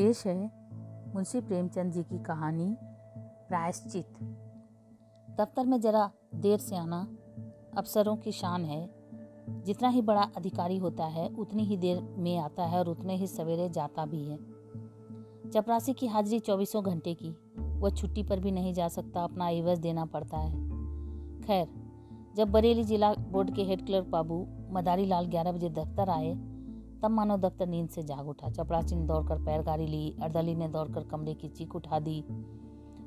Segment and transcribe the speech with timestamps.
[0.00, 0.50] पेश है
[1.14, 2.76] मुंशी प्रेमचंद जी की कहानी
[3.48, 4.06] प्रायश्चित।
[5.40, 7.08] दफ्तर में जरा देर से आना
[7.76, 8.90] अफसरों की शान है।
[9.62, 13.26] जितना ही बड़ा अधिकारी होता है, उतनी ही देर में आता है और उतने ही
[13.26, 14.36] सवेरे जाता भी है।
[15.50, 19.78] चपरासी की हाजिरी चौबीसों घंटे की, वह छुट्टी पर भी नहीं जा सकता, अपना इवज
[19.78, 20.52] देना पड़ता है।
[21.40, 21.68] खैर,
[22.36, 26.49] जब बरेली जिला बोर्ड के हेड क्लर्क बाबू मदारी लाल ग्यारह बजे दफ्तर आए
[27.02, 30.68] तब मानो दफ्तर नींद से जाग उठा। चपरासी ने दौड़कर पैर गाड़ी ली, अर्दली ने
[30.68, 32.20] दौड़कर कमरे की चीख उठा दी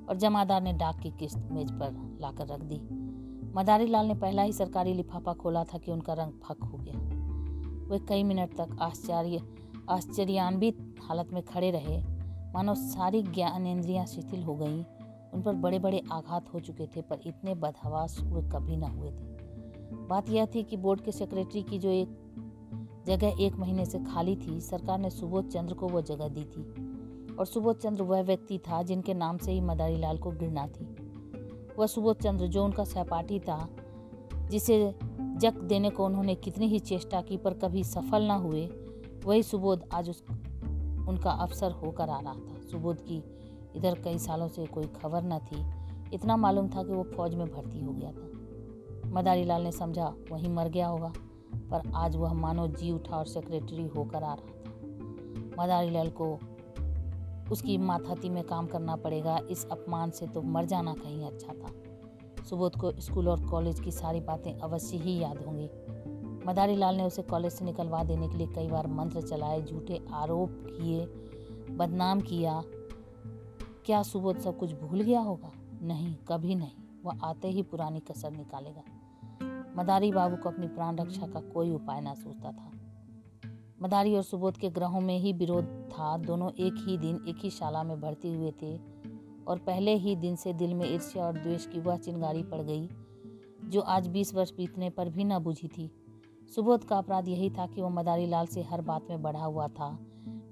[0.10, 2.80] और जमादार ने डाक की किस्त मेज पर लाकर रख दी।
[3.56, 7.00] मदारी लाल ने पहला ही सरकारी लिफाफा खोला था कि उनका रंग फक हो गया।
[7.90, 9.42] वे कई मिनट तक आश्चर्य,
[9.90, 12.02] आश्चर्यान्वित हालत में खड़े रहे।
[12.54, 14.84] मानो सारी ज्ञानेन्द्रियाँ शिथिल हो गईं।
[15.34, 19.12] उन पर बड़े बड़े आघात हो चुके थे, पर इतने बदहवास वे कभी ना हुए
[19.12, 19.34] थे।
[20.08, 22.23] बात यह थी कि बोर्ड के सेक्रेटरी की जो एक
[23.08, 27.36] जगह एक महीने से खाली थी। सरकार ने सुबोध चंद्र को वह जगह दी थी
[27.36, 30.96] और सुबोध चंद्र वह व्यक्ति था जिनके नाम से ही मदारी लाल को गिरना थी।
[31.80, 33.70] वह सुबोध चंद्र जो उनका सहपाठी था,
[34.34, 38.66] जिसे जक देने को उन्होंने कितनी ही चेष्टा की पर कभी सफल न हुए,
[39.26, 40.24] वही सुबोध आज उस,
[41.08, 43.24] उनका अवसर होकर आ रहा था। सुबोध की
[43.76, 45.66] इधर कई सालों से कोई खबर न थी।
[46.16, 48.30] इतना मालूम था कि वो फौज में भर्ती हो गया था।
[49.10, 51.14] मदारी लाल ने समझा, वहीं मर गया होगा।
[51.56, 56.40] पर आज वह मानो जी उठा और सेक्रेटरी होकर आ रहा था। मदारी लाल को
[57.52, 61.74] उसकी माथाती में काम करना पड़ेगा, इस अपमान से तो मर जाना कहीं अच्छा था।
[62.44, 65.70] सुबोध को स्कूल और कॉलेज की सारी बातें अवश्य ही याद होंगी।
[66.48, 70.00] मदारी लाल ने उसे कॉलेज से निकलवा देने के लिए कई बार मंत्र चलाए, झूठे
[70.14, 71.06] आरोप किए,
[71.76, 72.64] बदनाम किया।
[73.86, 75.52] क्या सुबोध सब कुछ भूल गया होगा?
[75.82, 76.72] नहीं, कभी नहीं।
[77.06, 78.82] वह आते ही पुरानी कसर निकालेगा।
[79.78, 82.72] मदारी बाबू को अपनी प्राण रक्षा का कोई उपाय ना सोचता था।
[83.82, 87.50] मदारी और सुबोध के ग्रहों में ही विरोध था। दोनों एक ही दिन एक ही
[87.50, 88.78] शाला में भर्ती हुए थे
[89.48, 92.90] और पहले ही दिन से दिल में ईर्ष्या और द्वेष की वह चिंगारी पड़ गई,
[93.64, 95.92] जो आज बीस वर्ष बीतने पर भी न बुझी थी।
[96.56, 99.68] सुबोध का अपराध यही था कि वह मदारी लाल से हर बात में बढ़ा हुआ
[99.68, 99.98] था।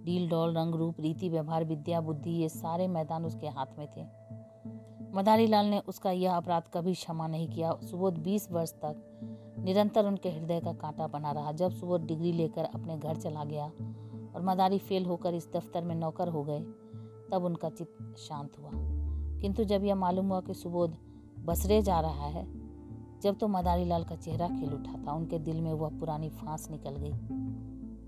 [0.04, 4.21] डील डॉल रंग रूप रीति, व्यवहार, विद्या, बुद्धि, ये सारे मैदान उसके हाथ में थे।
[5.16, 8.96] मदारी लाल ने उसका यह अपराध कभी क्षमा नहीं किया। सुबोध बीस वर्ष तक
[9.60, 13.66] निरंतर उनके हृदय का कांटा बना रहा। जब सुबोध डिग्री लेकर अपने घर चला गया
[14.36, 16.60] और मदारी फेल होकर इस दफ्तर में नौकर हो गए,
[17.32, 18.70] तब उनका चित्त शांत हुआ।
[19.42, 20.98] किंतु जब यह मालूम हुआ कि सुबोध
[21.40, 22.48] बसरे जा रहा है,
[23.20, 26.72] जब तो मदारी लाल का चेहरा खिल उठा था। उनके दिल में वह पुरानी फांस
[26.72, 27.14] निकल गई।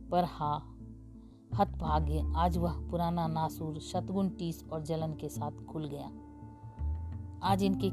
[0.09, 0.77] पर हाँ
[1.55, 6.11] हत भाग्य आज वह पुराना नासूर शतगुन टीस और जलन के साथ खुल गया।
[7.43, 7.89] आज इनकी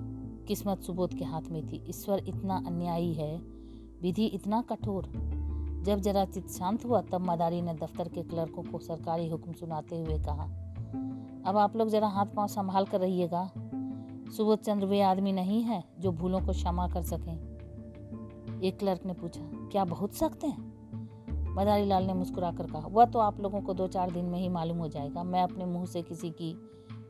[0.47, 3.37] किस्मत सुबोध के हाथ में थी। ईश्वर इतना अन्यायी है,
[4.03, 5.07] विधि इतना कठोर।
[5.87, 9.99] जब जरा चित शांत हुआ, तब मदारी ने दफ्तर के क्लर्कों को सरकारी हुक्म सुनाते
[9.99, 10.45] हुए कहा,
[11.47, 13.51] अब आप लोग जरा हाथ पाँव संभाल कर रहिएगा।
[14.37, 17.35] सुबोध चंद्र वे आदमी नहीं है जो भूलों को क्षमा कर सकें।
[18.63, 21.55] एक क्लर्क ने पूछा, क्या बहुत सख्त हैं?
[21.55, 24.49] मदारी लाल ने मुस्कुराकर कहा, वह तो आप लोगों को दो चार दिन में ही
[24.49, 26.57] मालूम हो जाएगा। मैं अपने मुँह से किसी की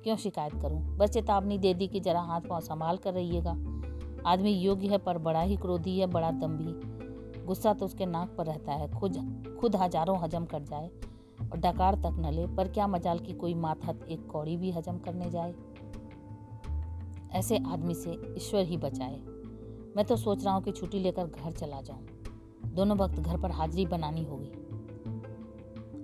[0.04, 0.96] क्यों शिकायत करूँ?
[0.96, 3.50] बस चेतावनी दे दी कि जरा हाथ पाँव संभाल कर रहिएगा।
[4.26, 7.00] आदमी योग्य है, पर बड़ा ही क्रोधी है, बड़ा दम्भी
[7.44, 9.16] गुस्सा तो उसके नाक पर रहता है। खुद
[9.60, 10.90] खुद हज़ारों हजम कर जाए
[11.52, 14.98] और डकार तक न ले, पर क्या मजाल की कोई माथत एक कौड़ी भी हजम
[14.98, 15.54] करने जाए?
[17.32, 19.20] ऐसे आदमी से ईश्वर ही बचाए।
[19.96, 22.06] मैं तो सोच रहा हूँ कि छुट्टी लेकर घर चला जाऊँ।
[22.74, 24.52] दोनों वक्त घर पर हाजिरी बनानी होगी।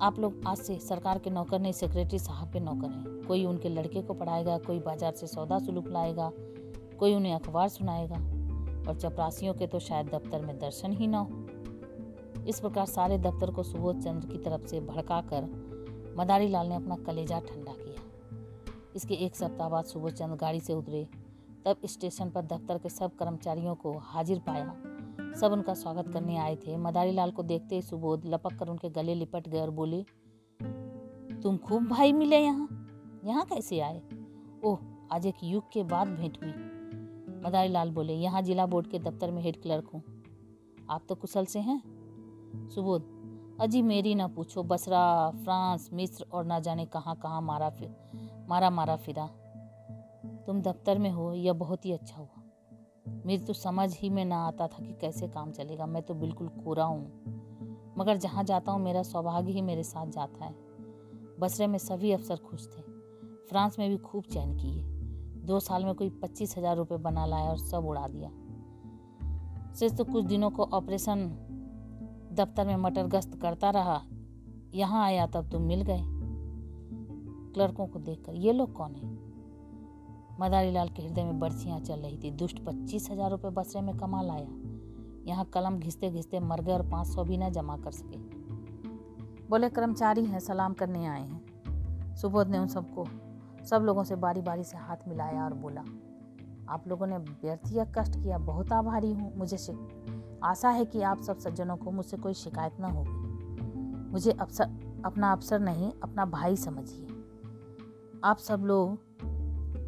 [0.03, 3.69] आप लोग आज से सरकार के नौकर नहीं, सेक्रेटरी साहब के नौकर हैं। कोई उनके
[3.69, 6.31] लड़के को पढ़ाएगा, कोई बाज़ार से सौदा सुलूक लाएगा,
[6.99, 8.17] कोई उन्हें अखबार सुनाएगा।
[8.89, 11.47] और चपरासियों के तो शायद दफ्तर में दर्शन ही ना हो।
[12.49, 15.49] इस प्रकार सारे दफ्तर को सुबोध चंद्र की तरफ़ से भड़का कर
[16.19, 18.03] मदारी लाल ने अपना कलेजा ठंडा किया।
[18.97, 21.07] इसके एक सप्ताह बाद सुबोध चंद्र गाड़ी से उतरे,
[21.67, 24.77] तब स्टेशन पर दफ्तर के सब कर्मचारियों को हाजिर पाया।
[25.37, 28.89] सब उनका स्वागत करने आए थे। मदारी लाल को देखते ही सुबोध लपक कर उनके
[28.91, 30.03] गले लिपट गए और बोले,
[31.43, 32.69] तुम खूब भाई मिले यहाँ।
[33.25, 34.01] यहाँ कैसे आए?
[34.65, 34.79] ओह,
[35.13, 36.53] आज एक युग के बाद भेंट हुई।
[37.47, 40.03] मदारी लाल बोले, यहाँ जिला बोर्ड के दफ्तर में हेड क्लर्क हूँ।
[40.91, 41.81] आप तो कुशल से हैं।
[42.75, 43.03] सुबोध,
[43.61, 47.95] अजी मेरी ना पूछो, बसरा, फ्रांस, मिस्र और ना जाने कहाँ कहाँ मारा फिर
[48.49, 49.27] मारा मारा फिरा।
[50.47, 52.36] तुम दफ्तर में हो, यह बहुत ही अच्छा हुआ।
[53.27, 56.49] मेरी तो समझ ही में ना आता था कि कैसे काम चलेगा। मैं तो बिल्कुल
[56.49, 60.55] कोरा हूँ। मगर जहाँ जाता हूँ, मेरा सौभाग्य ही मेरे साथ जाता है।
[61.41, 62.83] बसरे में सभी अफसर खुश थे।
[63.51, 64.83] फ्रांस में भी खूब चैन किए
[65.47, 68.31] दो साल में कोई पच्चीस हज़ार रुपये बना लाया और सब उड़ा दिया।
[69.75, 71.29] सिर्फ़ तो कुछ दिनों को ऑपरेशन
[72.33, 74.03] दफ्तर में मटर गश्त करता रहा।
[74.75, 76.03] यहाँ आया तब तुम मिल गए।
[77.55, 79.26] क्लर्कों को देखकर, ये लोग कौन है?
[80.41, 83.97] मदारी लाल के हृदय में बरसियाँ चल रही थी। दुष्ट पच्चीस हज़ार रुपये बसरे में
[83.99, 84.49] कमा लाया।
[85.27, 88.19] यहाँ कलम घिसते घिसते मर गए और पाँच सौ भी न जमा कर सके।
[89.49, 93.07] बोले, कर्मचारी हैं, सलाम करने आए हैं। सुबोध ने उन सबको,
[93.65, 95.85] सब लोगों से बारी बारी से हाथ मिलाया और बोला,
[96.69, 98.39] आप लोगों ने व्यर्थ या कष्ट किया?
[98.39, 99.57] बहुत आभारी हूँ। मुझे
[100.45, 105.33] आशा है कि आप सब सज्जनों को मुझसे कोई शिकायत ना होगी। मुझे अफसर अपना
[105.33, 107.07] अफसर नहीं, अपना भाई समझिए।
[108.25, 108.99] आप सब लोग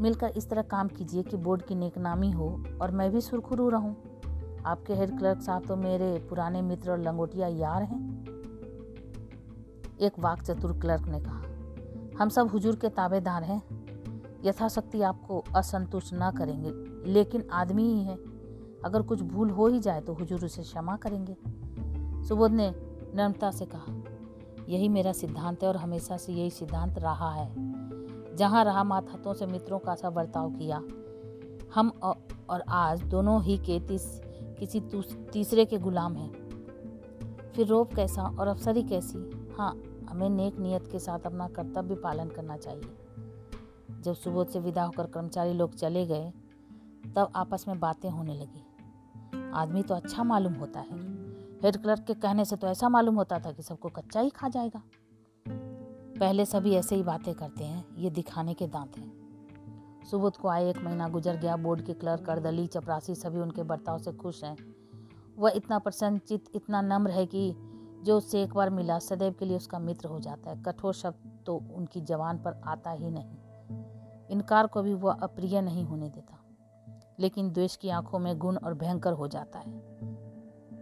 [0.01, 2.49] मिलकर इस तरह काम कीजिए कि बोर्ड की नेकनामी हो
[2.83, 3.97] और मैं भी सुरखुरू रहूँ।
[4.67, 8.01] आपके हेड क्लर्क साहब तो मेरे पुराने मित्र और लंगोटिया यार हैं।
[10.01, 11.43] एक वाक चतुर क्लर्क ने कहा,
[12.19, 13.63] हम सब हुजूर के ताबेदार हैं।
[14.45, 16.71] यथाशक्ति आपको असंतुष्ट ना करेंगे,
[17.13, 18.17] लेकिन आदमी ही है।
[18.85, 21.37] अगर कुछ भूल हो ही जाए तो हुजूर उसे क्षमा करेंगे।
[22.29, 22.71] सुबोध ने
[23.17, 23.95] नम्रता से कहा,
[24.69, 27.49] यही मेरा सिद्धांत है और हमेशा से यही सिद्धांत रहा है।
[28.39, 30.83] जहाँ रहा माथातों से मित्रों का सा बर्ताव किया।
[31.75, 31.89] हम
[32.51, 34.21] और आज दोनों ही के तीस,
[34.59, 34.81] किसी
[35.33, 39.19] तीसरे के गुलाम हैं। फिर रोब कैसा और अफसरी कैसी?
[39.59, 42.97] हाँ हमें नेक नियत के साथ अपना कर्तव्य पालन करना चाहिए।
[44.01, 46.33] जब सुबोध से विदा होकर कर्मचारी लोग चले गए,
[47.17, 48.65] तब आपस में बातें होने लगी।
[49.55, 50.97] आदमी तो अच्छा मालूम होता है।
[51.63, 54.49] हेड क्लर्क के कहने से तो ऐसा मालूम होता था कि सबको कच्चा ही खा
[54.49, 54.83] जाएगा।
[56.21, 59.19] पहले सभी ऐसे ही बातें करते हैं। ये दिखाने के दांत हैं।
[60.11, 63.99] सुबोध को आए एक महीना गुजर गया, बोर्ड के क्लर्क अर्दली चपरासी सभी उनके बर्ताव
[63.99, 64.57] से खुश हैं।
[65.39, 67.55] वह इतना प्रसन्नचित, इतना नम्र है कि
[68.03, 71.39] जो उससे एक बार मिला, सदैव के लिए उसका मित्र हो जाता है। कठोर शब्द
[71.47, 73.37] तो उनकी जवान पर आता ही नहीं।
[74.27, 76.35] इनकार को भी वह अप्रिय नहीं होने देता।
[77.19, 79.99] लेकिन द्वेष की आँखों में गुण और भयंकर हो जाता है।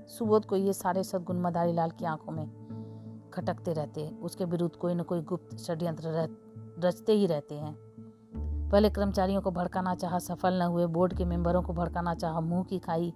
[0.07, 2.67] सुबोध को ये सारे सदगुण मदारी लाल की आँखों में
[3.35, 6.09] खटकते रहते उसके विरुद्ध कोई न कोई गुप्त षड्यंत्र
[6.79, 7.77] रचते ही रहते हैं।
[8.71, 12.65] पहले कर्मचारियों को भड़काना चाहा, सफल न हुए, बोर्ड के मेंबरों को भड़काना चाहा, मुँह
[12.65, 13.15] की खाई,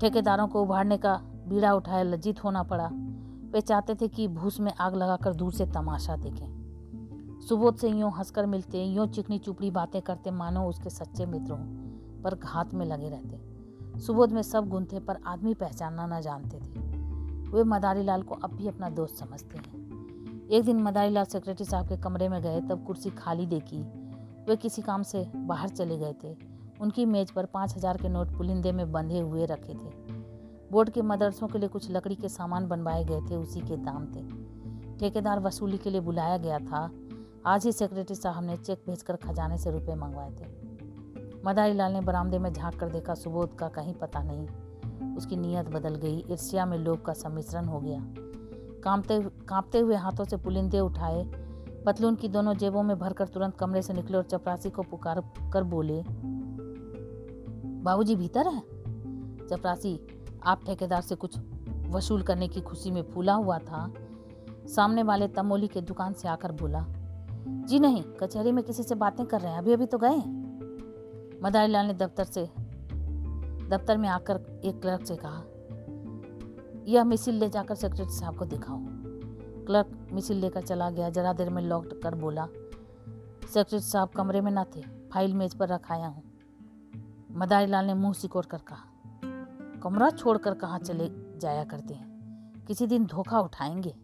[0.00, 1.16] ठेकेदारों को उभारने का
[1.48, 2.90] बीड़ा उठाया, लज्जित होना पड़ा।
[3.52, 6.64] वे चाहते थे कि भूस में आग लगाकर दूर से तमाशा देखें।
[7.48, 11.64] सुबोध से यूँ हंसकर मिलते, यूँ चिकनी चुपड़ी बातें करते, मानो उसके सच्चे मित्र हों,
[12.22, 13.54] पर घात में लगे रहते।
[14.00, 16.80] सुबोध में सब गुण थे पर आदमी पहचानना न जानते थे।
[17.50, 19.73] वे मदारी लाल को अब भी अपना दोस्त समझते हैं।
[20.50, 23.82] एक दिन मदारी लाल सेक्रेटरी साहब के कमरे में गए, तब कुर्सी खाली देखी।
[24.48, 26.36] वे किसी काम से बाहर चले गए थे।
[26.80, 30.12] उनकी मेज पर पाँच हज़ार के नोट पुलिंदे में बंधे हुए रखे थे।
[30.72, 34.06] बोर्ड के मदरसों के लिए कुछ लकड़ी के सामान बनवाए गए थे, उसी के दाम
[34.06, 34.22] थे।
[34.98, 36.90] ठेकेदार वसूली के लिए बुलाया गया था।
[37.46, 40.46] आज ही सेक्रेटरी साहब ने चेक भेजकर खजाने से रुपए मंगवाए थे।
[41.44, 44.46] मदारी लाल ने बरामदे में झाँक कर देखा, सुबोध का कहीं पता नहीं।
[45.16, 48.23] उसकी नीयत बदल गई। ईर्ष्या में लोभ का सम्मिश्रण हो गया।
[48.84, 51.24] कांपते कांपते हुए हाथों से पुलिंदे उठाए।
[51.86, 55.20] पतलून की दोनों जेबों में भरकर तुरंत कमरे से निकले और चपरासी को पुकार
[55.52, 56.02] कर बोले,
[57.84, 58.60] बाबूजी भीतर है?
[59.48, 59.98] चपरासी,
[60.44, 61.38] आप ठेकेदार से कुछ
[61.88, 63.92] वसूल करने की खुशी में फूला हुआ था।
[64.66, 66.84] सामने वाले तमोली के दुकान से आकर बोला,
[67.48, 69.58] जी नहीं, कचहरी में किसी से बातें कर रहे हैं?
[69.58, 70.16] अभी अभी तो गए
[71.42, 72.44] मदारी लाल ने दफ्तर से,
[73.68, 75.42] दफ्तर में आकर एक क्लर्क से कहा
[76.88, 78.78] यह मिसिल ले जाकर सेक्रेटरी साहब को दिखाओ
[79.66, 82.46] क्लर्क मिसिल लेकर चला गया, जरा देर में लॉक कर बोला,
[83.44, 86.22] सेक्रेटरी साहब कमरे में ना थे, फ़ाइल मेज पर रखाया हूँ।
[87.32, 88.84] मदारी लाल ने मुँह सिकोड़ कर कहा,
[89.82, 92.64] कमरा छोड़कर कहाँ चले जाया करते हैं?
[92.66, 93.94] किसी दिन धोखा उठाएँगे?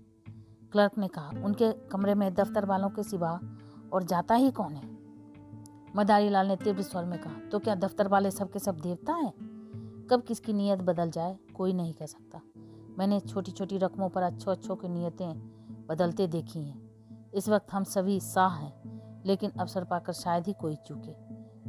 [0.73, 3.39] क्लर्क ने कहा, उनके कमरे में दफ्तर वालों के सिवा
[3.93, 4.89] और जाता ही कौन है?
[5.97, 9.33] मदारी लाल ने तीव्र स्वर में कहा तो क्या दफ्तर वाले सबके सब देवता हैं?
[10.11, 12.41] कब किसकी नीयत बदल जाए, कोई नहीं कह सकता।
[13.01, 17.85] मैंने छोटी छोटी रकमों पर अच्छो अच्छों की नीयतें बदलते देखी हैं। इस वक्त हम
[17.85, 21.13] सभी साह हैं, लेकिन अवसर पाकर शायद ही कोई चूके।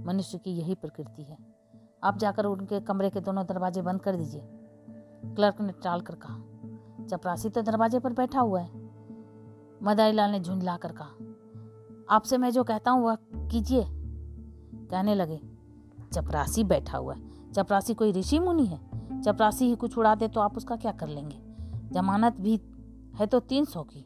[0.03, 1.37] मनुष्य की यही प्रकृति है।
[2.03, 4.41] आप जाकर उनके कमरे के दोनों दरवाजे बंद कर दीजिए।
[5.35, 8.79] क्लर्क ने टाल कर कहा चपरासी तो दरवाजे पर बैठा हुआ है।
[9.83, 11.15] मदारी लाल ने झुंझला कर कहा,
[12.09, 13.15] आपसे मैं जो कहता हूँ वह
[13.51, 15.41] कीजिए। कहने लगे
[16.13, 18.90] चपरासी बैठा हुआ है चपरासी कोई ऋषि मुनि है
[19.25, 21.37] चपरासी ही कुछ उड़ा दे तो आप उसका क्या कर लेंगे?
[21.91, 22.59] जमानत भी
[23.15, 24.05] है तो तीन सौ की।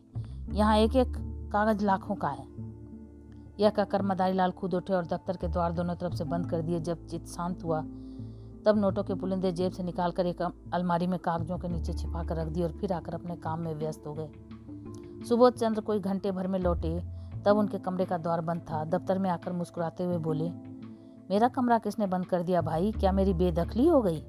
[0.52, 1.14] यहाँ एक एक
[1.54, 2.48] कागज़ लाखों का है।
[3.60, 6.62] यह कहकर मदारी लाल खुद उठे और दफ्तर के द्वार दोनों तरफ़ से बंद कर
[6.62, 7.82] दिए। जब चित शांत हुआ,
[8.66, 10.42] तब नोटों के पुलिंदे जेब से निकालकर एक
[10.74, 13.74] अलमारी में कागजों के नीचे छिपा कर रख दिए और फिर आकर अपने काम में
[13.76, 14.30] व्यस्त हो गए।
[15.30, 17.00] सुबोध चंद्र कोई घंटे भर में लौटे,
[17.46, 20.50] तब उनके कमरे का द्वार बंद था। दफ्तर में आकर मुस्कुराते हुए बोले,
[21.30, 22.92] मेरा कमरा किसने बंद कर दिया भाई?
[22.92, 24.24] क्या मेरी बेदखली हो गई?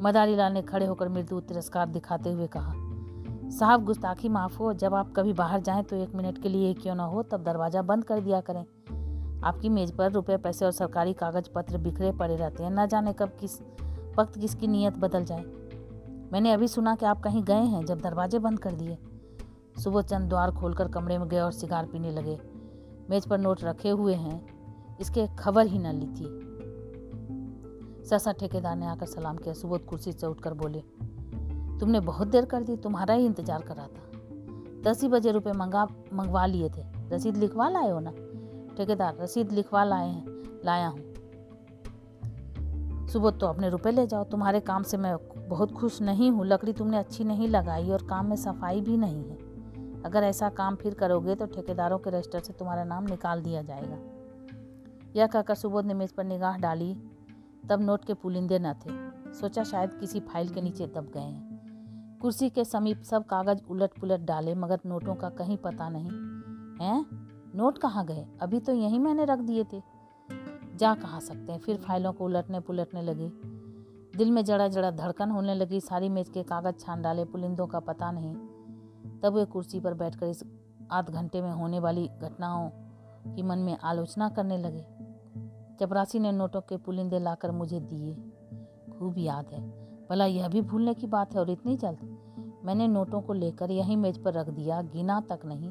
[0.00, 2.72] मदारी लाल ने खड़े होकर मृदु तिरस्कार दिखाते हुए कहा,
[3.50, 6.94] साहब, गुस्ताखी माफ़ हो। जब आप कभी बाहर जाएँ तो एक मिनट के लिए क्यों
[6.94, 8.64] ना हो, तब दरवाज़ा बंद कर दिया करें।
[9.44, 13.12] आपकी मेज़ पर रुपए, पैसे और सरकारी कागज़ पत्र बिखरे पड़े रहते हैं। न जाने
[13.12, 13.60] कब किस
[14.18, 15.44] वक्त किसकी नीयत बदल जाए।
[16.32, 18.98] मैंने अभी सुना कि आप कहीं गए हैं जब दरवाजे बंद कर दिए
[19.78, 22.38] सुबह चंद द्वार खोलकर कमरे में गए और सिगार पीने लगे।
[23.10, 26.45] मेज पर नोट रखे हुए हैं। इसके खबर ही न ली थी।
[28.06, 30.80] ससा ठेकेदार ने आकर सलाम किया। सुबोध कुर्सी से उठकर बोले,
[31.80, 34.02] तुमने बहुत देर कर दी, तुम्हारा ही इंतज़ार कर रहा था।
[34.82, 38.10] दस ही बजे रुपए मंगा, मंगवा लिए थे। रसीद लिखवा लाए हो ना?
[38.76, 40.24] ठेकेदार, रसीद लिखवा लाए हैं,
[40.64, 41.14] लाया हूँ।
[43.08, 45.16] सुबोध तो अपने रुपए ले जाओ। तुम्हारे काम से मैं
[45.48, 49.24] बहुत खुश नहीं हूँ। लकड़ी तुमने अच्छी नहीं लगाई और काम में सफ़ाई भी नहीं
[49.24, 53.62] है। अगर ऐसा काम फिर करोगे तो ठेकेदारों के रजिस्टर से तुम्हारा नाम निकाल दिया
[53.62, 53.98] जाएगा।
[55.16, 56.92] यह कहकर सुबोध ने मेज पर निगाह डाली।
[57.70, 61.56] तब नोट के पुलिंदे न थे। सोचा शायद किसी फ़ाइल के नीचे दब गए हैं।
[62.18, 66.10] कुर्सी के समीप सब कागज़ उलट पुलट डाले, मगर नोटों का कहीं पता नहीं।
[66.86, 67.06] हैं?
[67.54, 68.26] नोट कहाँ गए?
[68.40, 69.82] अभी तो यहीं मैंने रख दिए थे।
[70.76, 71.58] जा कहाँ सकते हैं?
[71.58, 73.32] फिर फाइलों को उलटने पुलटने लगी।
[74.18, 77.80] दिल में जड़ा जड़ा धड़कन होने लगी। सारी मेज के कागज़ छान डाले, पुलिंदों का
[77.80, 78.34] पता नहीं।
[79.20, 80.44] तब वे कुर्सी पर बैठकर इस
[80.92, 82.70] आध घंटे में होने वाली घटनाओं
[83.34, 84.95] की मन में आलोचना करने लगे।
[85.80, 88.14] चपरासी ने नोटों के पुलिंदे लाकर मुझे दिए,
[88.98, 89.60] खूब याद है।
[90.10, 91.98] भला यह भी भूलने की बात है और इतनी जल्द?
[92.64, 95.70] मैंने नोटों को लेकर यहीं मेज पर रख दिया, गिना तक नहीं।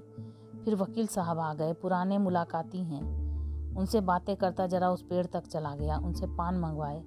[0.64, 5.48] फिर वकील साहब आ गए, पुराने मुलाकाती हैं। उनसे बातें करता जरा उस पेड़ तक
[5.48, 7.04] चला गया, उनसे पान मंगवाए।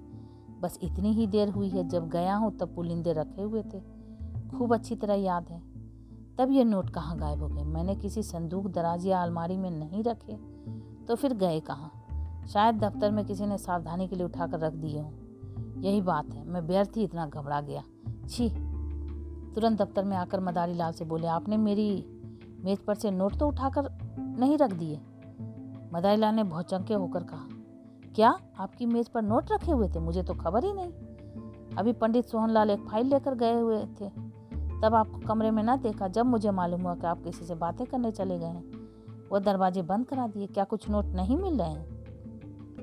[0.61, 3.79] बस इतनी ही देर हुई है, जब गया हूँ तब पुलिंदे रखे हुए थे।
[4.49, 5.61] खूब अच्छी तरह याद है।
[6.37, 7.63] तब ये नोट कहाँ गायब हो गए?
[7.63, 10.37] मैंने किसी संदूक दराज या अलमारी में नहीं रखे
[11.05, 11.91] तो फिर गए कहाँ?
[12.47, 16.47] शायद दफ्तर में किसी ने सावधानी के लिए उठाकर रख दिए हों। यही बात है,
[16.47, 17.83] मैं व्यर्थ ही इतना घबरा गया।
[18.29, 18.49] छी।
[19.55, 22.05] तुरंत दफ्तर में आकर मदारी लाल से बोले, आपने मेरी
[22.63, 23.89] मेज पर से नोट तो उठाकर
[24.39, 24.99] नहीं रख दिए?
[25.93, 27.47] मदारी लाल ने भौचंके होकर कहा,
[28.15, 28.29] क्या
[28.59, 29.99] आपकी मेज पर नोट रखे हुए थे?
[29.99, 30.91] मुझे तो खबर ही नहीं।
[31.77, 34.09] अभी पंडित सोहनलाल एक फ़ाइल लेकर गए हुए थे।
[34.81, 37.85] तब आपको कमरे में ना देखा, जब मुझे मालूम हुआ कि आप किसी से बातें
[37.87, 41.69] करने चले गए हैं। वो दरवाजे बंद करा दिए, क्या कुछ नोट नहीं मिल रहे
[41.69, 41.98] हैं?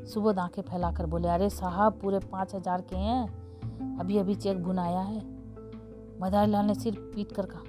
[0.07, 5.01] सुबोध आँखें फैलाकर बोले, अरे साहब, पूरे पाँच हज़ार के हैं। अभी अभी चेक भुनाया
[5.01, 5.19] है।
[6.21, 7.63] मदारी लाल ने सिर पीट कर कहा,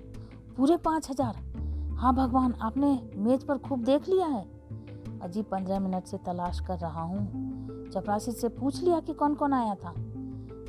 [0.57, 1.35] पूरे पाँच हज़ार?
[1.97, 4.45] हाँ भगवान, आपने मेज पर खूब देख लिया है।
[5.21, 9.53] अजी पंद्रह मिनट से तलाश कर रहा हूँ। चपरासी से पूछ लिया कि कौन कौन
[9.53, 9.93] आया था।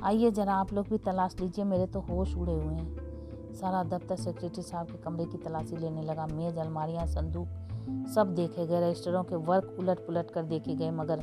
[0.02, 4.16] आइए जरा, आप लोग भी तलाश लीजिए, मेरे तो होश उड़े हुए हैं। सारा दफ्तर
[4.16, 9.22] सेक्रेटरी साहब के कमरे की तलाशी लेने लगा। मेज, अलमारियाँ, संदूक सब देखे गए, रजिस्टरों
[9.24, 11.22] के वर्क उलट पुलट कर देखे गए, मगर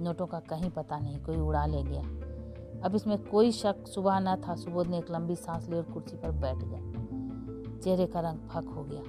[0.00, 2.02] नोटों का कहीं पता नहीं, कोई उड़ा ले गया।
[2.84, 6.16] अब इसमें कोई शक सुबह न था, सुबोध ने एक लंबी सांस ली और कुर्सी
[6.16, 6.80] पर बैठ गया।
[7.78, 9.02] चेहरे का रंग फक हो गया।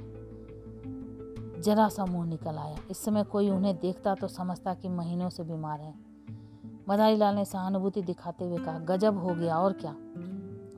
[1.62, 5.44] जरा सा मुँह निकल आया। इस समय कोई उन्हें देखता तो समझता कि महीनों से
[5.44, 5.94] बीमार है।
[6.90, 9.96] मदारी लाल ने सहानुभूति दिखाते हुए कहा, गजब हो गया, और क्या?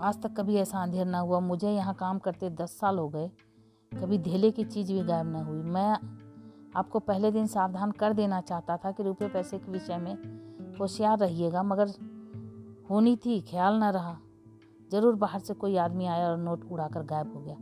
[0.08, 3.32] आज तक कभी ऐसा अंधेर ना हुआ। मुझे यहाँ काम करते दस साल हो गए।
[3.94, 6.00] कभी धेले की चीज़ भी गायब न हुई। मैं
[6.76, 10.14] आपको पहले दिन सावधान कर देना चाहता था कि रुपये पैसे के विषय में
[10.80, 11.90] होशियार रहिएगा, मगर
[12.90, 14.18] होनी थी, ख्याल न रहा।
[14.92, 17.56] ज़रूर बाहर से कोई आदमी आया और नोट उड़ाकर गायब हो गया।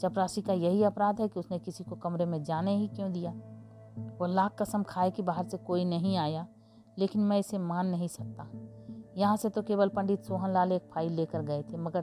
[0.00, 3.30] चपरासी का यही अपराध है कि उसने किसी को कमरे में जाने ही क्यों दिया?
[4.18, 6.46] वो लाख कसम खाए कि बाहर से कोई नहीं आया,
[6.98, 8.48] लेकिन मैं इसे मान नहीं सकता।
[9.16, 12.02] यहाँ से तो केवल पंडित सोहनलाल एक फ़ाइल लेकर गए थे, मगर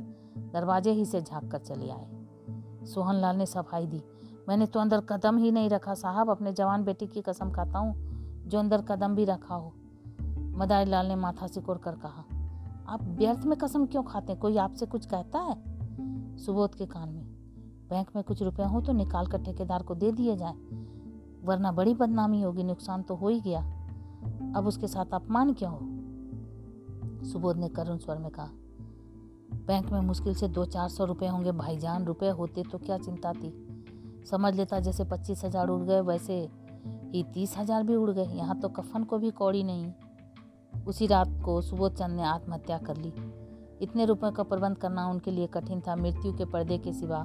[0.54, 2.10] दरवाजे ही से झाँक कर चले आए।
[2.86, 4.04] सोहनलाल ने सफ़ाई दी।
[4.50, 7.94] मैंने तो अंदर कदम ही नहीं रखा, साहब। अपने जवान बेटी की कसम खाता हूँ,
[8.48, 9.74] जो अंदर कदम भी रखा हो।
[10.58, 12.24] मदारी लाल ने माथा सिकोड़ कर कहा,
[12.88, 14.42] आप व्यर्थ में कसम क्यों खाते हैं?
[14.42, 15.56] कोई आपसे कुछ कहता है?
[16.38, 17.24] सुबोध के कान में,
[17.90, 20.54] बैंक में कुछ रुपया हो तो निकाल कर ठेकेदार को दे दिए जाए,
[21.44, 23.62] वरना बड़ी बदनामी होगी, नुकसान तो हो ही गया।
[24.56, 25.80] अब उसके साथ अपमान क्यों हो?
[27.26, 28.50] सुबोध ने करुण स्वर में कहा,
[29.68, 33.34] बैंक में मुश्किल से दो चार सौ रुपये होंगे, भाईजान रुपए होते तो क्या चिंता
[33.34, 33.50] थी?
[34.26, 36.34] समझ लेता, जैसे पच्चीस हज़ार उड़ गए, वैसे
[37.14, 39.92] ही तीस हज़ार भी उड़ गए। यहाँ तो कफन को भी कौड़ी नहीं।
[40.86, 43.14] उसी रात को सुबोध चंद ने आत्महत्या कर ली।
[43.82, 47.20] इतने रुपए का प्रबंध करना उनके लिए कठिन था, मृत्यु के पर्दे के सिवा।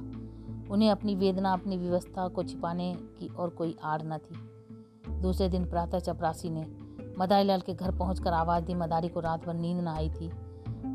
[0.71, 5.65] उन्हें अपनी वेदना, अपनी व्यवस्था को छिपाने की और कोई आड़ न थी। दूसरे दिन
[5.65, 6.67] प्रातः चपरासी ने
[7.19, 10.29] मदारी लाल के घर पहुंचकर आवाज़ दी, मदारी को रात भर नींद न आई थी।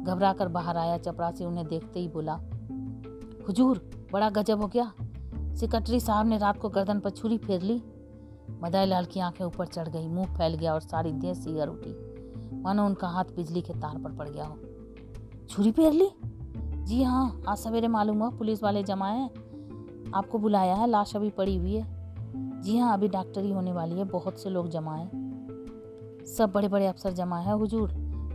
[0.03, 2.33] घबरा कर बाहर आया, चपरासी उन्हें देखते ही बोला,
[3.47, 3.81] हुजूर,
[4.13, 4.91] बड़ा गजब हो गया।
[5.55, 7.83] सिकटरी साहब ने रात को गर्दन पर छुरी फेर ली।
[8.63, 12.11] मदारी लाल की आँखें ऊपर चढ़ गई, मुँह फैल गया और सारी देह सीगर उठी।
[12.61, 14.57] मानो उनका हाथ बिजली के तार पर पड़ गया हो।
[15.49, 16.09] छुरी फेर ली?
[16.85, 19.29] जी हाँ आज सवेरे मालूम हुआ, पुलिस वाले जमा हैं।
[20.15, 22.01] आपको बुलाया है, लाश अभी पड़ी हुई है।
[22.61, 25.21] जी हाँ अभी डॉक्टरी होने वाली है, बहुत से लोग जमा हैं।
[26.37, 27.91] सब बड़े बड़े अफसर जमा है, हुजूर।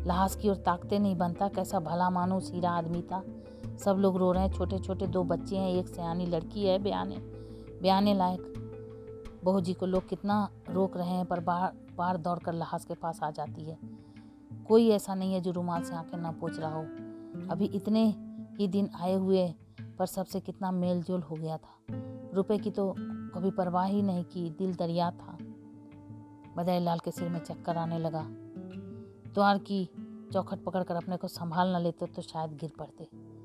[0.06, 3.22] लाश की ओर ताकते नहीं बनता, कैसा भला मानो सीरा आदमी था।
[3.78, 7.16] सब लोग रो रहे हैं छोटे छोटे दो बच्चे हैं, एक सयानी लड़की है बयाने
[7.82, 8.52] बयाने लायक।
[9.44, 12.94] बहू जी को लोग कितना रोक रहे हैं, पर बाहर बाहर दौड़ कर लाश के
[12.94, 13.78] पास आ जाती है।
[14.68, 16.82] कोई ऐसा नहीं है जो रुमाल से आँखें ना पोछ रहा हो।
[17.50, 18.04] अभी इतने
[18.58, 19.54] ही दिन आए हुए
[19.98, 21.78] पर सबसे कितना मेल जोल हो गया था।
[22.34, 22.94] रुपए की तो
[23.34, 25.38] कभी परवाह ही नहीं की, दिल दरिया था।
[26.56, 28.26] बदाई लाल के सिर में चक्कर आने लगा।
[29.34, 29.88] द्वार की
[30.32, 33.35] चौखट पकड़कर अपने को संभाल न लेते तो शायद गिर पड़ते।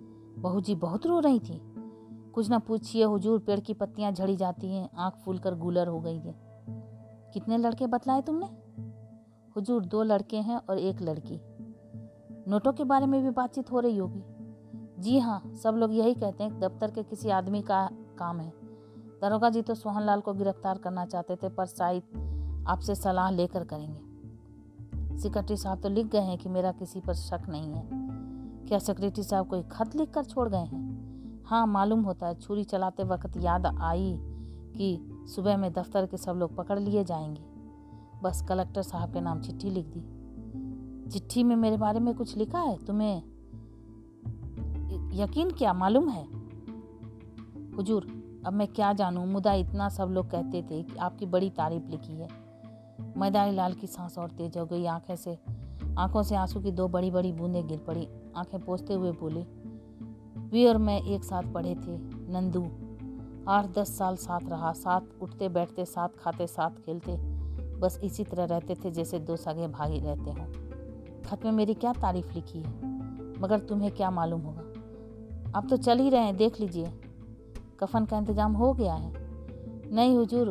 [0.41, 1.61] बहू जी बहुत रो रही थी।
[2.33, 5.99] कुछ ना पूछिए, हुजूर पेड़ की पत्तियाँ झड़ी जाती हैं, आँख फूल कर गूलर हो
[5.99, 6.35] गई है।
[7.33, 8.45] कितने लड़के बतलाए तुमने?
[9.55, 11.41] हुजूर दो लड़के हैं और एक लड़की।
[12.47, 14.23] नोटों के बारे में भी बातचीत हो रही होगी।
[15.01, 18.53] जी हाँ सब लोग यही कहते हैं, दफ्तर के किसी आदमी का काम है।
[19.21, 23.63] दरोगा जी तो सोहन लाल को गिरफ़्तार करना चाहते थे, पर शायद आपसे सलाह लेकर
[23.63, 28.10] करेंगे। सेक्रेटरी साहब तो लिख गए हैं कि मेरा किसी पर शक नहीं है।
[28.71, 31.01] क्या सेक्रेटरी साहब कोई खत लिख कर छोड़ गए हैं?
[31.45, 34.17] हाँ मालूम होता है, छुरी चलाते वक्त याद आई
[34.77, 37.41] कि सुबह में दफ्तर के सब लोग पकड़ लिए जाएँगे।
[38.23, 39.99] बस कलेक्टर साहब के नाम चिट्ठी लिख दी।
[41.09, 42.85] चिट्ठी में मेरे बारे में कुछ लिखा है?
[42.85, 43.17] तुम्हें
[45.13, 45.73] यकीन क्या?
[45.73, 46.25] मालूम है?
[47.75, 48.03] हुजूर,
[48.45, 49.25] अब मैं क्या जानूं?
[49.25, 52.27] मुदा इतना सब लोग कहते थे कि आपकी बड़ी तारीफ़ लिखी है।
[53.17, 55.39] मैदानी लाल की सांस और तेज हो गई, आँखें से
[55.97, 59.41] आँखों से आँसू की दो बड़ी बड़ी बूंदें गिर पड़ी। आँखें पोसते हुए बोले,
[60.49, 61.97] वे और मैं एक साथ पढ़े थे,
[62.31, 62.63] नंदू।
[63.47, 67.17] आठ दस साल साथ रहा, साथ उठते, बैठते, साथ खाते, साथ खेलते।
[67.79, 70.45] बस इसी तरह रहते थे जैसे दो सगे भाई रहते हों।
[71.21, 72.71] खत में मेरी क्या तारीफ़ लिखी है?
[73.41, 74.61] मगर तुम्हें क्या मालूम होगा?
[75.57, 76.93] आप तो चल ही रहे हैं, देख लीजिए।
[77.79, 79.13] कफन का इंतज़ाम हो गया है।
[79.91, 80.49] नहीं, हुजूर,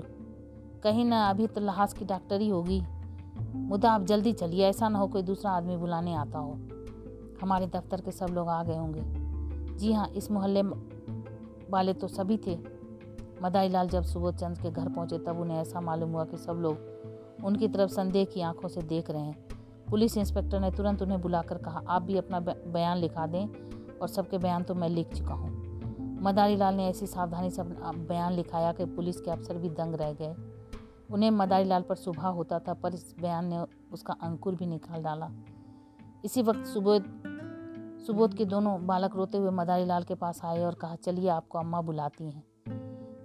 [0.82, 2.82] कहीं ना अभी तो लहाज की डॉक्टरी होगी।
[3.54, 6.58] मुद्दा आप जल्दी चलिए, ऐसा ना हो कोई दूसरा आदमी बुलाने आता हो।
[7.42, 9.02] हमारे दफ्तर के सब लोग आ गए होंगे।
[9.76, 10.62] जी हाँ इस मोहल्ले
[11.70, 12.58] वाले तो सभी थे।
[13.42, 16.52] मदाई लाल जब सुबोध चंद के घर पहुँचे, तब उन्हें ऐसा मालूम हुआ कि सब
[16.52, 19.48] लोग उनकी तरफ़ संदेह की आँखों से देख रहे हैं।
[19.90, 23.46] पुलिस इंस्पेक्टर ने तुरंत उन्हें बुलाकर कहा, आप भी अपना बयान लिखा दें
[24.02, 27.92] और सबके बयान तो मैं लिख चुका हूँ। मदारी लाल ने ऐसी सावधानी से अपना
[27.92, 30.34] बयान लिखाया कि पुलिस के अफसर भी दंग रह गए।
[31.12, 35.02] उन्हें मदारी लाल पर सुबह होता था, पर इस बयान ने उसका अंकुर भी निकाल
[35.02, 35.30] डाला।
[36.24, 37.22] इसी वक्त सुबोध
[38.06, 41.58] सुबोध के दोनों बालक रोते हुए मदारी लाल के पास आए और कहा, चलिए, आपको
[41.58, 42.44] अम्मा बुलाती हैं।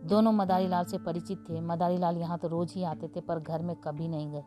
[0.04, 3.40] दोनों मदारी लाल से परिचित थे। मदारी लाल यहाँ तो रोज ही आते थे, पर
[3.40, 4.44] घर में कभी नहीं गए।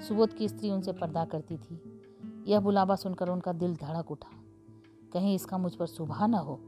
[0.00, 2.02] सुबोध की स्त्री उनसे पर्दा करती थी।
[2.48, 4.44] यह बुलावा सुनकर उनका दिल धड़क उठा।
[5.12, 6.60] कहीं इसका मुझ पर सुबह न हो?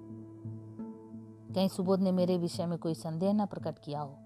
[1.55, 4.18] कहीं सुबोध ने मेरे विषय में कोई संदेह न प्रकट किया हो?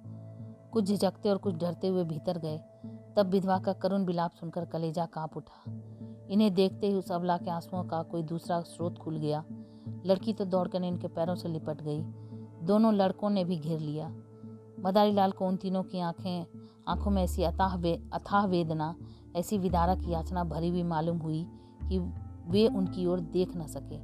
[0.75, 2.59] कुछ झिझकते और कुछ डरते हुए भीतर गए।
[3.17, 5.73] तब विधवा का करुण बिलाप सुनकर कलेजा काँप उठा।
[6.31, 9.45] इन्हें देखते ही उस अबला के आंसुओं का कोई दूसरा स्रोत खुल गया।
[10.07, 12.03] लड़की तो दौड़कर इनके पैरों से लिपट गई।
[12.67, 14.09] दोनों लड़कों ने भी घेर लिया।
[14.81, 16.47] मदारी लाल को उन तीनों की आँखें,
[16.89, 18.97] आँखों में ऐसी अथाह वे, अथाह वेदना,
[19.37, 21.47] ऐसी विदारक याचना भरी हुई मालूम हुई
[21.89, 21.99] कि
[22.51, 23.97] वे उनकी ओर देख न सके।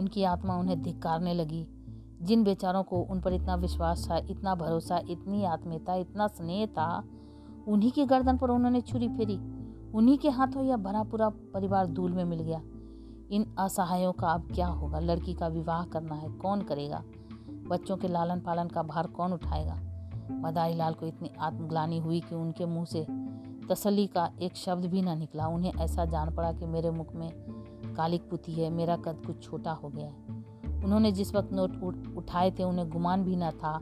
[0.00, 1.79] उनकी आत्मा उन्हें धिक्कारने लगी।
[2.22, 7.04] जिन बेचारों को उन पर इतना विश्वास था, इतना भरोसा, इतनी आत्मीयता, इतना स्नेह था,
[7.68, 9.36] उन्हीं की गर्दन पर उन्होंने छुरी फेरी।
[9.94, 12.62] उन्हीं के हाथों यह भरा पूरा परिवार धूल में मिल गया।
[13.30, 14.98] इन असहायों का अब क्या होगा?
[14.98, 17.04] लड़की का विवाह करना है, कौन करेगा?
[17.48, 19.78] बच्चों के लालन पालन का भार कौन उठाएगा?
[20.30, 23.06] मदारी लाल को इतनी आत्मग्लानी हुई कि उनके मुँह से
[23.70, 27.30] तसली का एक शब्द भी ना निकला। उन्हें ऐसा जान पड़ा कि मेरे मुख में
[27.96, 30.49] कालिक पुती है, मेरा कद कुछ छोटा हो गया है।
[30.84, 33.78] उन्होंने जिस वक्त नोट उठाए थे, उन्हें गुमान भी ना था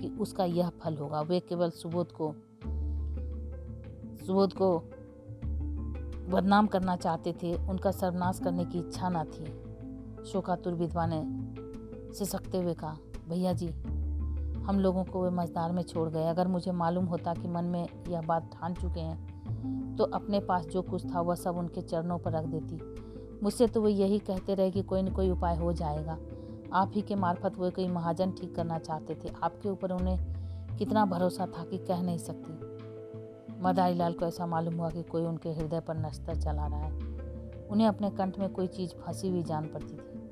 [0.00, 2.32] कि उसका यह फल होगा। वे केवल सुबोध को
[4.26, 4.78] सुबोध को
[6.28, 9.44] बदनाम करना चाहते थे। उनका सर्वनाश करने की इच्छा ना थी।
[10.24, 11.22] शोकातुर विधवा ने
[12.14, 12.96] सिसकते हुए कहा,
[13.28, 13.68] भैया जी,
[14.58, 17.88] हम लोगों को वे मजदार में छोड़ गए। अगर मुझे मालूम होता कि मन में
[18.08, 22.18] यह बात ठान चुके हैं तो अपने पास जो कुछ था, वह सब उनके चरणों
[22.18, 22.80] पर रख देती।
[23.42, 26.18] मुझसे तो वो यही कहते रहे कि कोई न कोई उपाय हो जाएगा।
[26.72, 30.36] आप ही के मार्फत वो कोई महाजन ठीक करना चाहते थे। आपके ऊपर उन्हें
[30.76, 32.76] कितना भरोसा था कि कह नहीं सकती।
[33.62, 36.92] मदारी लाल को ऐसा मालूम हुआ कि कोई उनके हृदय पर नस्तर चला रहा है।
[37.66, 40.30] उन्हें अपने कंठ में कोई चीज़ फंसी हुई जान पड़ती थी।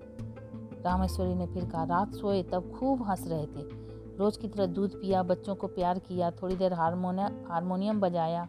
[0.83, 3.85] रामेश्वरी ने फिर कहा, रात सोए तब खूब हंस रहे थे।
[4.16, 8.49] रोज की तरह दूध पिया, बच्चों को प्यार किया, थोड़ी देर हारमोनिया, हारमोनियम बजाया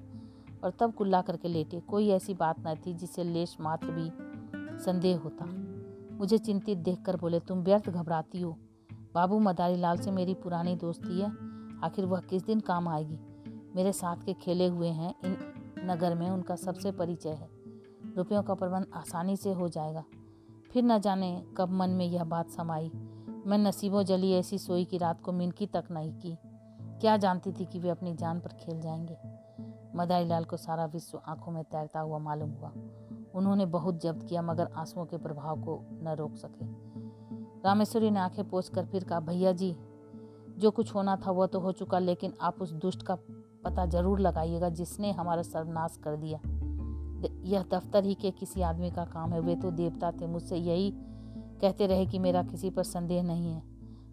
[0.63, 4.11] और तब कुल्ला करके लेटे। कोई ऐसी बात न थी जिससे लेश मात्र भी
[4.83, 5.74] संदेह होता।
[6.15, 8.57] मुझे चिंतित देखकर बोले, तुम व्यर्थ घबराती हो।
[8.91, 11.31] बाबू मदारी लाल से मेरी पुरानी दोस्ती है।
[11.83, 13.19] आखिर वह किस दिन काम आएगी?
[13.75, 15.37] मेरे साथ के खेले हुए हैं, इन
[15.83, 17.49] नगर में उनका सबसे परिचय है।
[18.17, 20.03] रुपयों का प्रबंध आसानी से हो जाएगा।
[20.71, 22.91] फिर न जाने कब मन में यह बात समाई।
[23.45, 26.37] मैं नसीबों जली ऐसी सोई की रात को मिनकी तक नहीं की।
[26.81, 29.17] क्या जानती थी कि वे अपनी जान पर खेल जाएँगे?
[29.95, 32.71] मदारी लाल को सारा विश्व आँखों में तैरता हुआ मालूम हुआ।
[33.35, 36.65] उन्होंने बहुत जब्त किया, मगर आंसुओं के प्रभाव को न रोक सके।
[37.63, 39.75] रामेश्वरी ने आँखें पोछ कर फिर कहा, भैया जी,
[40.57, 43.15] जो कुछ होना था वह तो हो चुका, लेकिन आप उस दुष्ट का
[43.63, 46.39] पता ज़रूर लगाइएगा जिसने हमारा सर्वनाश कर दिया।
[47.43, 50.91] यह दफ्तर ही के किसी आदमी का काम है, वे तो देवता थे, मुझसे यही
[51.61, 53.61] कहते रहे कि मेरा किसी पर संदेह नहीं है,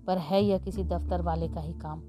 [0.06, 2.02] पर है यह किसी दफ्तर वाले का ही काम।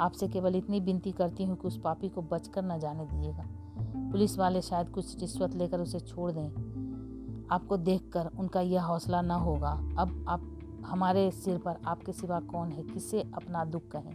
[0.00, 3.44] आपसे केवल इतनी विनती करती हूँ कि उस पापी को बचकर न जाने दीजिएगा।
[4.14, 6.48] पुलिस वाले शायद कुछ रिश्वत लेकर उसे छोड़ दें।
[7.50, 12.68] आपको देखकर उनका यह हौसला न होगा। अब आप, हमारे सिर पर आपके सिवा कौन
[12.68, 12.82] है?
[12.82, 14.14] किसे अपना दुख कहें?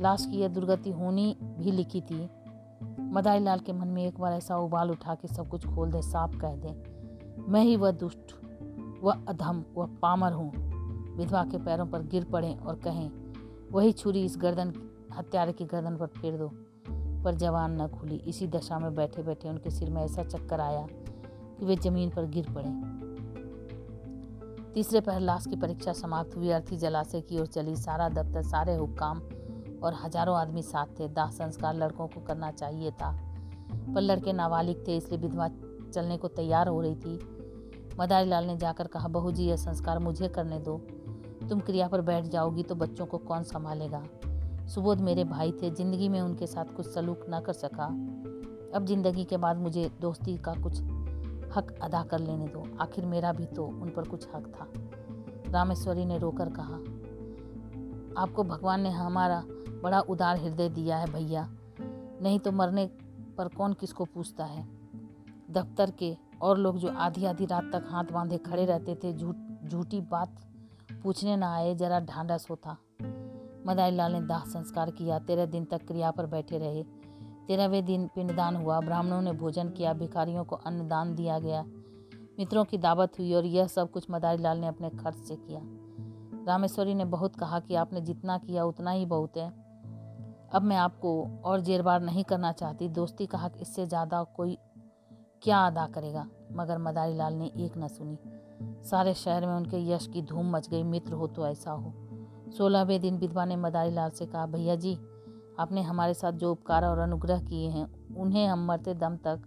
[0.00, 2.30] लाश की यह दुर्गति होनी भी लिखी थी।
[3.00, 6.02] मदाई लाल के मन में एक बार ऐसा उबाल उठा कि सब कुछ खोल दे,
[6.02, 6.84] साफ़ कह दे,
[7.48, 8.34] मैं ही वह दुष्ट,
[9.02, 10.52] वह अधम, वह पामर हूँ।
[11.16, 13.10] विधवा के पैरों पर गिर पड़े और कहें,
[13.72, 14.72] वही छुरी इस गर्दन,
[15.18, 16.65] हत्यारे की गर्दन पर फेर दो।
[17.26, 20.86] पर जवान न खुली। इसी दशा में बैठे बैठे उनके सिर में ऐसा चक्कर आया
[21.58, 22.70] कि वे ज़मीन पर गिर पड़े।
[24.74, 28.74] तीसरे पहर लाश की परीक्षा समाप्त हुई। अर्थी जलाशय की ओर चली। सारा दफ्तर, सारे
[28.76, 29.20] हुक्काम
[29.82, 33.10] और हज़ारों आदमी साथ थे। दाह संस्कार लड़कों को करना चाहिए था।
[33.94, 35.48] पर लड़के नाबालिग थे, इसलिए विधवा
[35.94, 37.18] चलने को तैयार हो रही थी।
[38.00, 40.76] मदारी लाल ने जाकर कहा, बहू जी, यह संस्कार मुझे करने दो।
[41.48, 44.02] तुम क्रिया पर बैठ जाओगी तो बच्चों को कौन संभालेगा?
[44.66, 47.84] सुबोध मेरे भाई थे, ज़िंदगी में उनके साथ कुछ सलूक न कर सका।
[48.74, 50.80] अब ज़िंदगी के बाद मुझे दोस्ती का कुछ
[51.56, 54.66] हक अदा कर लेने दो। आखिर मेरा भी तो उन पर कुछ हक था।
[55.52, 56.76] रामेश्वरी ने रोकर कहा,
[58.22, 59.42] आपको भगवान ने हमारा
[59.82, 61.48] बड़ा उदार हृदय दिया है भैया।
[62.22, 62.86] नहीं तो मरने
[63.38, 64.66] पर कौन किसको पूछता है?
[65.50, 69.36] दफ्तर के और लोग जो आधी आधी रात तक हाथ बांधे खड़े रहते थे, झूठ,
[69.64, 70.36] झूठी बात
[71.02, 72.76] पूछने ना आए, जरा ढांढस होता
[73.66, 76.82] मदाई लाल ने दाह संस्कार किया तेरह दिन तक क्रिया पर बैठे रहे।
[77.48, 81.64] तेरहवें दिन पिंडदान हुआ, ब्राह्मणों ने भोजन किया, भिखारियों को अन्नदान दिया गया,
[82.38, 85.60] मित्रों की दावत हुई और यह सब कुछ मदारी लाल ने अपने खर्च से किया।
[86.48, 89.48] रामेश्वरी ने बहुत कहा कि आपने जितना किया, उतना ही बहुत है।
[90.52, 94.58] अब मैं आपको और जेरबार नहीं करना चाहती। दोस्ती का हक इससे ज़्यादा कोई
[95.42, 96.26] क्या अदा करेगा?
[96.52, 98.18] मगर मदारी लाल ने एक न सुनी।
[98.84, 102.05] सारे शहर में उनके यश की धूम मच गई। मित्र हो तो ऐसा हो।
[102.50, 104.98] सोलहवें दिन विधवा ने मदारी लाल से कहा, भैया जी,
[105.58, 109.40] आपने हमारे साथ जो उपकार और अनुग्रह किए हैं, उन्हें हम मरते दम तक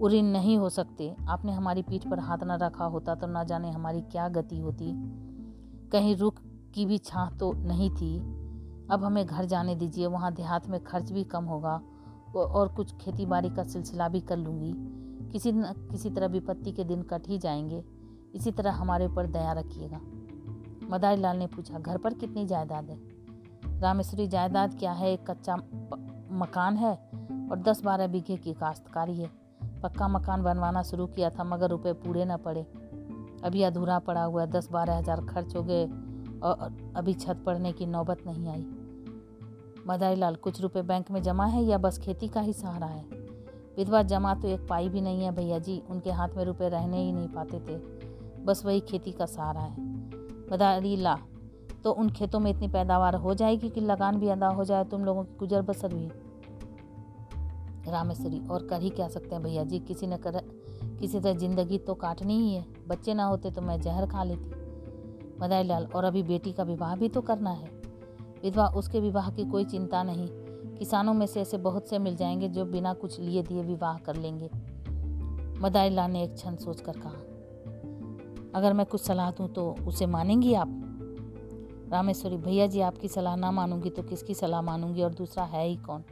[0.00, 3.70] उऋण नहीं हो सकते। आपने हमारी पीठ पर हाथ न रखा होता तो न जाने
[3.70, 4.92] हमारी क्या गति होती।
[5.92, 6.34] कहीं रुख
[6.74, 8.18] की भी छाह तो नहीं थी।
[8.90, 11.82] अब हमें घर जाने दीजिए, वहाँ देहात में खर्च भी कम होगा
[12.36, 14.74] और कुछ खेती बाड़ी का सिलसिला भी कर लूँगी।
[15.32, 17.84] किसी न, किसी तरह विपत्ति के दिन कट ही जाएँगे।
[18.34, 20.00] इसी तरह हमारे ऊपर दया रखिएगा।
[20.90, 22.98] मदारी लाल ने पूछा, घर पर कितनी जायदाद है?
[23.80, 25.12] रामेश्वरी, जायदाद क्या है?
[25.12, 25.56] एक कच्चा
[26.30, 26.94] मकान है
[27.50, 29.30] और दस बारह बीघे की काश्तकारी है।
[29.82, 32.62] पक्का मकान बनवाना शुरू किया था, मगर रुपए पूरे न पड़े।
[33.44, 35.84] अभी अधूरा पड़ा हुआ है, दस बारह हज़ार खर्च हो गए
[36.40, 38.66] और अभी छत पड़ने की नौबत नहीं आई।
[39.86, 43.04] मदारी लाल कुछ रुपए बैंक में जमा है या बस खेती का ही सहारा है?
[43.76, 47.02] विधवा जमा तो एक पाई भी नहीं है भैया जी, उनके हाथ में रुपए रहने
[47.02, 47.76] ही नहीं पाते थे।
[48.44, 49.94] बस वही खेती का सहारा है।
[50.52, 51.18] मदारी ला
[51.84, 55.04] तो उन खेतों में इतनी पैदावार हो जाएगी कि लगान भी अदा हो जाए, तुम
[55.04, 56.06] लोगों की गुजर बसर भी।
[57.90, 59.78] रामेश्वरी, और कर ही क्या सकते हैं भैया जी?
[59.78, 60.40] किसी ने कर,
[61.00, 64.50] किसी तरह ज़िंदगी तो काटनी ही है। बच्चे ना होते तो मैं जहर खा लेती।
[65.40, 67.68] मदाई लाल और अभी बेटी का विवाह भी तो करना है।
[68.42, 70.28] विधवा, उसके विवाह की कोई चिंता नहीं।
[70.74, 74.16] किसानों में से ऐसे बहुत से मिल जाएँगे जो बिना कुछ लिए दिए विवाह कर
[74.16, 74.50] लेंगे।
[75.60, 77.33] मदाई लाल ने एक क्षण सोच कर कहा
[78.54, 80.80] अगर मैं कुछ सलाह दूँ तो उसे मानेंगी आप?
[81.88, 85.76] रामेश्वरी, भैया जी आपकी सलाह ना मानूँगी तो किसकी सलाह मानूँगी और दूसरा है ही
[85.76, 86.04] कौन?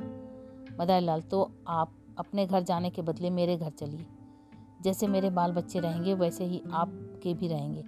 [0.81, 4.07] मदाई लाल तो आप अपने घर जाने के बदले मेरे घर चलिए।
[4.83, 7.85] जैसे मेरे बाल बच्चे रहेंगे, वैसे ही आपके भी रहेंगे।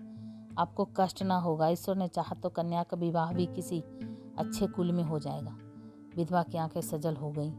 [0.58, 3.80] आपको कष्ट ना होगा, ईश्वर ने चाहा तो कन्या का विवाह भी किसी
[4.38, 5.58] अच्छे कुल में हो जाएगा।
[6.16, 7.50] विधवा की आँखें सजल हो गईं।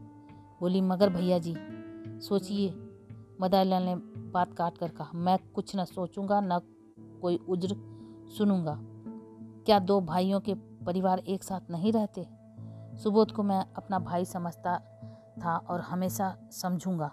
[0.60, 1.54] बोली, मगर भैया जी,
[2.20, 2.74] सोचिए।
[3.40, 3.96] मदारीलाल ने
[4.30, 6.60] बात काट कर कहा, मैं कुछ न सोचूँगा, न
[7.20, 7.76] कोई उज्र
[8.38, 8.78] सुनूँगा।
[9.66, 12.28] क्या दो भाइयों के परिवार एक साथ नहीं रहते?
[12.98, 14.78] सुबोध को मैं अपना भाई समझता
[15.44, 17.12] था और हमेशा समझूँगा।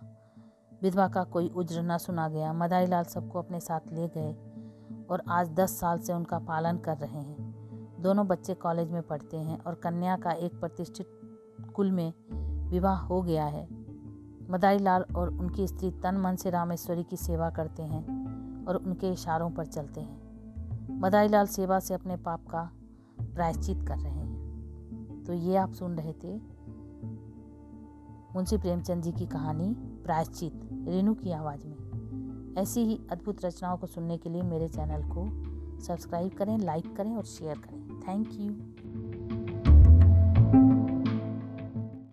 [0.81, 4.33] विधवा का कोई उज्र न सुना गया। मदारी लाल सबको अपने साथ ले गए
[5.09, 7.53] और आज दस साल से उनका पालन कर रहे हैं।
[7.99, 11.07] दोनों बच्चे कॉलेज में पढ़ते हैं और कन्या का एक प्रतिष्ठित
[11.75, 12.13] कुल में
[12.69, 13.67] विवाह हो गया है।
[14.49, 18.22] मदारी लाल और उनकी स्त्री तन मन से रामेश्वरी की सेवा करते हैं।
[18.67, 20.23] और उनके इशारों पर चलते हैं।
[20.99, 22.71] मदारी लाल सेवा से अपने पाप का
[23.21, 24.34] प्रायश्चित कर रहे हैं।
[25.23, 26.38] तो ये आप सुन रहे थे
[28.36, 33.88] मुंशी प्रेमचंद जी की कहानी प्रायश्चित, रेणु की आवाज़ में। ऐसी ही अद्भुत रचनाओं को
[33.88, 35.30] सुनने के लिए मेरे चैनल को
[35.82, 38.72] सब्सक्राइब करें, लाइक करें और शेयर करें। Thank you.